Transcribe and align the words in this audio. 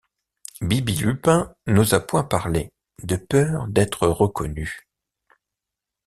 Bibi-Lupin 0.61 1.53
n’osa 1.67 1.99
point 1.99 2.23
parler, 2.23 2.71
de 3.03 3.17
peur 3.17 3.67
d’être 3.67 4.07
reconnu. 4.07 4.89